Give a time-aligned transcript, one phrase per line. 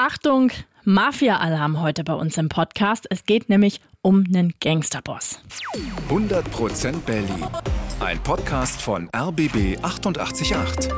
[0.00, 0.52] Achtung,
[0.84, 3.08] Mafia-Alarm heute bei uns im Podcast.
[3.10, 5.40] Es geht nämlich um einen Gangsterboss.
[6.08, 7.44] 100% Berlin.
[7.98, 10.88] Ein Podcast von RBB 888.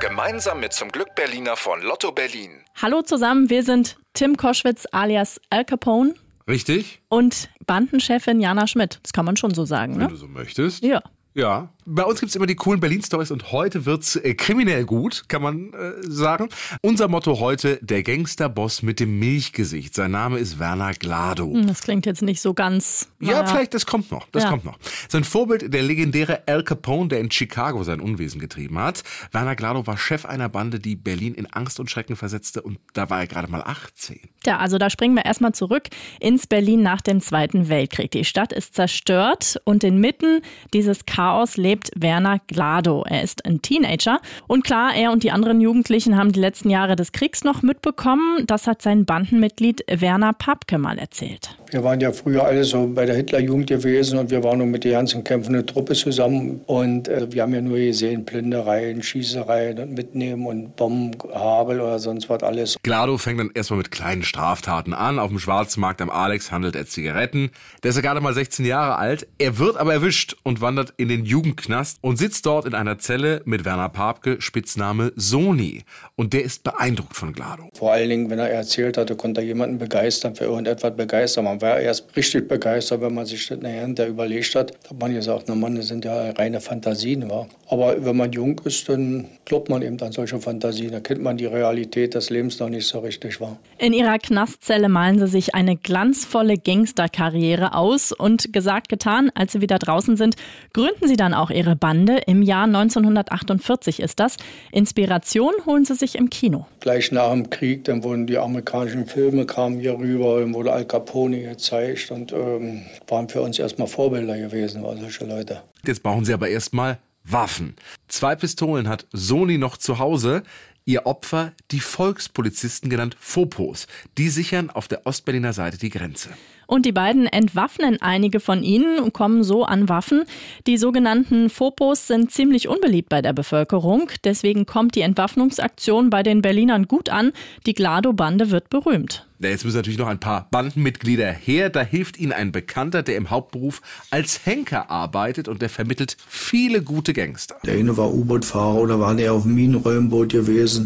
[0.00, 2.50] Gemeinsam mit zum Glück Berliner von Lotto Berlin.
[2.82, 6.14] Hallo zusammen, wir sind Tim Koschwitz alias Al Capone
[6.48, 7.02] Richtig?
[7.10, 8.98] und Bandenchefin Jana Schmidt.
[9.04, 10.08] Das kann man schon so sagen, Wenn ne?
[10.08, 10.82] du so möchtest.
[10.82, 11.00] Ja.
[11.34, 11.68] Ja.
[11.86, 15.72] Bei uns gibt's immer die coolen Berlin-Stories und heute wird's äh, kriminell gut, kann man
[15.72, 16.48] äh, sagen.
[16.82, 19.94] Unser Motto heute, der Gangsterboss mit dem Milchgesicht.
[19.94, 21.52] Sein Name ist Werner Glado.
[21.52, 23.08] Hm, Das klingt jetzt nicht so ganz.
[23.18, 23.46] Ja, naja.
[23.46, 24.28] vielleicht, das kommt noch.
[24.30, 24.50] Das Ja.
[24.50, 24.78] kommt noch.
[25.08, 29.02] Sein Vorbild, der legendäre Al Capone, der in Chicago sein Unwesen getrieben hat.
[29.32, 33.08] Werner Glado war Chef einer Bande, die Berlin in Angst und Schrecken versetzte und da
[33.10, 34.20] war er gerade mal 18.
[34.46, 35.88] Ja, also da springen wir erstmal zurück
[36.20, 38.10] ins Berlin nach dem Zweiten Weltkrieg.
[38.12, 40.42] Die Stadt ist zerstört und inmitten
[40.72, 41.19] dieses Chaos
[41.56, 43.04] lebt Werner Glado.
[43.06, 46.96] Er ist ein Teenager und klar, er und die anderen Jugendlichen haben die letzten Jahre
[46.96, 48.46] des Kriegs noch mitbekommen.
[48.46, 51.59] Das hat sein Bandenmitglied Werner Papke mal erzählt.
[51.70, 54.82] Wir waren ja früher alle so bei der Hitlerjugend gewesen und wir waren nur mit
[54.82, 56.62] der ganzen kämpfenden Truppe zusammen.
[56.66, 62.00] Und äh, wir haben ja nur gesehen, Plündereien, Schießereien und Mitnehmen und Bomben, Habel oder
[62.00, 62.76] sonst was alles.
[62.82, 65.20] Glado fängt dann erstmal mit kleinen Straftaten an.
[65.20, 67.50] Auf dem Schwarzmarkt am Alex handelt er Zigaretten.
[67.84, 69.28] Der ist ja gerade mal 16 Jahre alt.
[69.38, 73.42] Er wird aber erwischt und wandert in den Jugendknast und sitzt dort in einer Zelle
[73.44, 75.84] mit Werner Papke, Spitzname Soni.
[76.16, 77.68] Und der ist beeindruckt von Glado.
[77.74, 81.44] Vor allen Dingen, wenn er erzählt hatte, konnte er jemanden begeistern, für irgendetwas begeistern.
[81.44, 84.72] Man war erst richtig begeistert, wenn man sich das nachher überlegt hat.
[84.82, 87.28] Da hat man gesagt, na Mann, das sind ja reine Fantasien.
[87.28, 87.46] Wa?
[87.68, 90.92] Aber wenn man jung ist, dann glaubt man eben an solche Fantasien.
[90.92, 93.40] Da kennt man die Realität des Lebens noch nicht so richtig.
[93.40, 93.56] Wa?
[93.78, 99.60] In ihrer Knastzelle malen sie sich eine glanzvolle Gangsterkarriere aus und gesagt, getan, als sie
[99.60, 100.36] wieder draußen sind,
[100.72, 102.20] gründen sie dann auch ihre Bande.
[102.26, 104.36] Im Jahr 1948 ist das.
[104.72, 106.66] Inspiration holen sie sich im Kino.
[106.80, 110.84] Gleich nach dem Krieg, dann wurden die amerikanischen Filme kamen hier rüber, dann wurde Al
[110.84, 115.62] Capone gezeigt und ähm, waren für uns erstmal Vorbilder gewesen, solche Leute.
[115.84, 117.76] Jetzt brauchen sie aber erstmal Waffen.
[118.08, 120.42] Zwei Pistolen hat Soni noch zu Hause.
[120.90, 123.86] Ihr Opfer, die Volkspolizisten genannt Fopos.
[124.18, 126.30] Die sichern auf der Ostberliner Seite die Grenze.
[126.66, 130.22] Und die beiden entwaffnen einige von ihnen und kommen so an Waffen.
[130.68, 134.08] Die sogenannten Fopos sind ziemlich unbeliebt bei der Bevölkerung.
[134.22, 137.32] Deswegen kommt die Entwaffnungsaktion bei den Berlinern gut an.
[137.66, 139.26] Die Glado-Bande wird berühmt.
[139.40, 141.70] Ja, Jetzt müssen natürlich noch ein paar Bandenmitglieder her.
[141.70, 146.82] Da hilft ihnen ein Bekannter, der im Hauptberuf als Henker arbeitet und der vermittelt viele
[146.82, 147.56] gute Gangster.
[147.64, 150.79] Der eine war U-Boot-Fahrer oder war der auf dem Minenräumboot gewesen.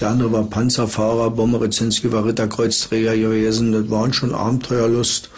[0.00, 3.72] Der andere war Panzerfahrer, Bomber-Rezinski war Ritterkreuzträger gewesen.
[3.72, 5.30] Das waren schon Abenteuerlust,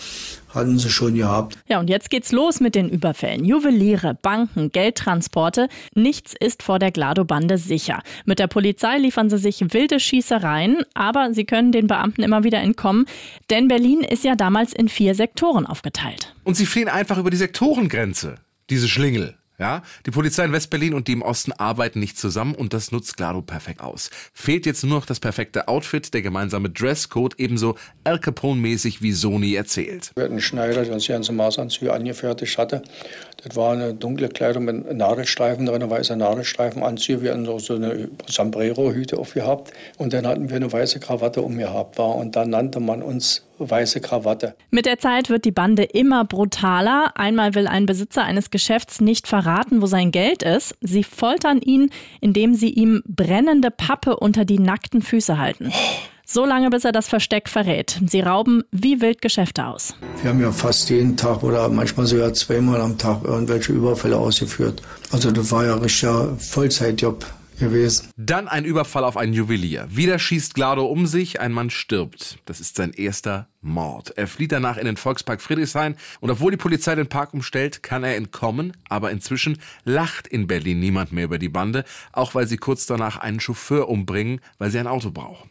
[0.48, 1.58] hatten sie schon gehabt.
[1.68, 3.44] Ja, und jetzt geht's los mit den Überfällen.
[3.44, 5.68] Juweliere, Banken, Geldtransporte.
[5.94, 8.02] Nichts ist vor der Glado-Bande sicher.
[8.24, 12.60] Mit der Polizei liefern sie sich wilde Schießereien, aber sie können den Beamten immer wieder
[12.60, 13.04] entkommen,
[13.50, 16.34] denn Berlin ist ja damals in vier Sektoren aufgeteilt.
[16.44, 18.36] Und sie fliehen einfach über die Sektorengrenze,
[18.70, 19.34] diese Schlingel.
[19.58, 23.16] Ja, die Polizei in Westberlin und die im Osten arbeiten nicht zusammen und das nutzt
[23.16, 24.10] Glado perfekt aus.
[24.34, 29.54] Fehlt jetzt nur noch das perfekte Outfit, der gemeinsame Dresscode, ebenso Al Capone-mäßig wie Sony
[29.54, 30.12] erzählt.
[30.14, 32.82] Wir hatten Schneider, der uns ganze Maßanzüge angefertigt hatte.
[33.42, 37.22] Das war eine dunkle Kleidung mit Nadelstreifen drin, weiße Nadelstreifenanzüge.
[37.22, 41.98] Wir hatten so, so eine Sombrero-Hüte aufgehabt und dann hatten wir eine weiße Krawatte umgehabt.
[41.98, 42.16] War.
[42.16, 44.54] Und dann nannte man uns weiße Krawatte.
[44.70, 47.12] Mit der Zeit wird die Bande immer brutaler.
[47.14, 50.74] Einmal will ein Besitzer eines Geschäfts nicht verraten, wo sein Geld ist.
[50.80, 55.72] Sie foltern ihn, indem sie ihm brennende Pappe unter die nackten Füße halten.
[56.28, 58.00] So lange, bis er das Versteck verrät.
[58.04, 59.94] Sie rauben wie wild Geschäfte aus.
[60.22, 64.82] Wir haben ja fast jeden Tag oder manchmal sogar zweimal am Tag irgendwelche Überfälle ausgeführt.
[65.12, 67.24] Also das war ja richtiger Vollzeitjob
[67.60, 68.10] gewesen.
[68.16, 69.86] Dann ein Überfall auf einen Juwelier.
[69.88, 72.38] Wieder schießt Glado um sich, ein Mann stirbt.
[72.44, 74.16] Das ist sein erster Mord.
[74.16, 78.04] Er flieht danach in den Volkspark Friedrichshain und obwohl die Polizei den Park umstellt, kann
[78.04, 82.56] er entkommen, aber inzwischen lacht in Berlin niemand mehr über die Bande, auch weil sie
[82.56, 85.50] kurz danach einen Chauffeur umbringen, weil sie ein Auto brauchen.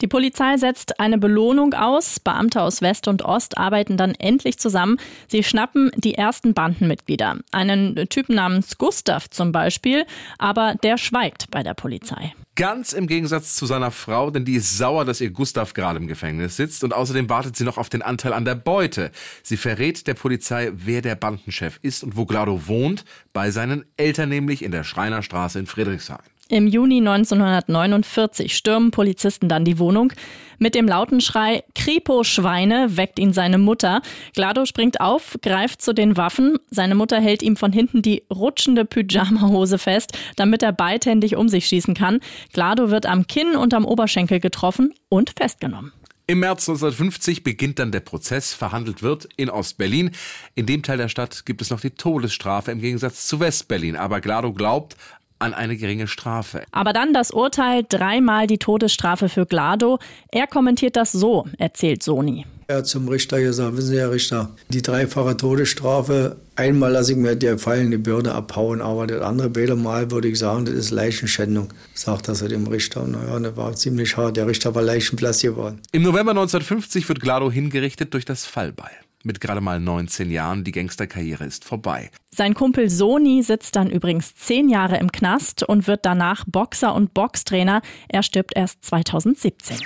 [0.00, 2.20] Die Polizei setzt eine Belohnung aus.
[2.20, 4.98] Beamte aus West und Ost arbeiten dann endlich zusammen.
[5.26, 7.38] Sie schnappen die ersten Bandenmitglieder.
[7.50, 10.06] Einen Typen namens Gustav zum Beispiel,
[10.38, 12.32] aber der schweigt bei der Polizei.
[12.58, 16.08] Ganz im Gegensatz zu seiner Frau, denn die ist sauer, dass ihr Gustav gerade im
[16.08, 19.12] Gefängnis sitzt und außerdem wartet sie noch auf den Anteil an der Beute.
[19.44, 24.30] Sie verrät der Polizei, wer der Bandenchef ist und wo Glado wohnt, bei seinen Eltern
[24.30, 26.18] nämlich in der Schreinerstraße in Friedrichshain.
[26.50, 30.14] Im Juni 1949 stürmen Polizisten dann die Wohnung.
[30.56, 34.00] Mit dem lauten Schrei Kripo-Schweine weckt ihn seine Mutter.
[34.32, 36.58] Glado springt auf, greift zu den Waffen.
[36.70, 41.66] Seine Mutter hält ihm von hinten die rutschende Pyjamahose fest, damit er beidhändig um sich
[41.66, 42.20] schießen kann.
[42.54, 45.92] Glado wird am Kinn und am Oberschenkel getroffen und festgenommen.
[46.30, 48.52] Im März 1950 beginnt dann der Prozess.
[48.52, 50.10] Verhandelt wird in Ostberlin.
[50.54, 53.96] In dem Teil der Stadt gibt es noch die Todesstrafe im Gegensatz zu Westberlin.
[53.96, 54.98] Aber Glado glaubt
[55.38, 56.62] an eine geringe Strafe.
[56.72, 59.98] Aber dann das Urteil, dreimal die Todesstrafe für Glado.
[60.30, 62.46] Er kommentiert das so, erzählt Sony.
[62.70, 67.18] Er hat zum Richter gesagt, wissen Sie, Herr Richter, die dreifache Todesstrafe, einmal lasse ich
[67.18, 70.90] mir die fallende Bürde abhauen, aber das andere beide Mal würde ich sagen, das ist
[70.90, 73.06] Leichenschändung, sagt er zu dem Richter.
[73.06, 74.36] Naja, das war ziemlich hart.
[74.36, 75.80] Der Richter war leichenblass geworden.
[75.92, 78.92] Im November 1950 wird Glado hingerichtet durch das Fallbeil.
[79.24, 82.10] Mit gerade mal 19 Jahren, die Gangsterkarriere ist vorbei.
[82.30, 87.14] Sein Kumpel Soni sitzt dann übrigens zehn Jahre im Knast und wird danach Boxer und
[87.14, 87.82] Boxtrainer.
[88.08, 89.78] Er stirbt erst 2017.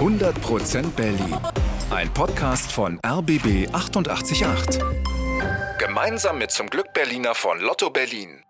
[0.00, 1.36] 100% Berlin.
[1.90, 4.78] Ein Podcast von RBB 888.
[5.78, 8.42] Gemeinsam mit zum Glück Berliner von Lotto Berlin.